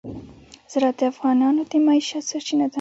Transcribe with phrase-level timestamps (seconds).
[0.71, 2.69] زراعت د افغانانو د معیشت سرچینه ده.